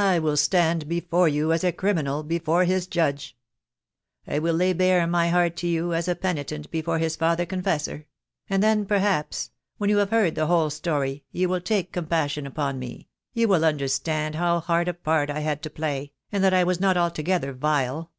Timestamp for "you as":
1.28-1.62, 5.68-6.08